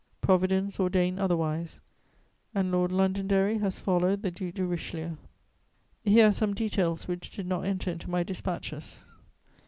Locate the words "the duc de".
4.23-4.65